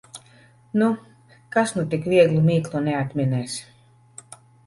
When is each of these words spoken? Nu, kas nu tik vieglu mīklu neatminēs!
Nu, 0.81 0.87
kas 1.57 1.73
nu 1.75 1.83
tik 1.91 2.07
vieglu 2.15 2.41
mīklu 2.47 2.81
neatminēs! 2.87 3.59